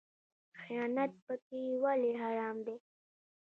[0.61, 2.75] خیانت پکې ولې حرام دی؟